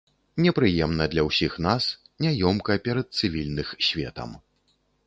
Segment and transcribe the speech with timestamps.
[0.43, 1.91] Непрыемна для ўсіх нас,
[2.27, 4.37] няёмка перад цывільных светам.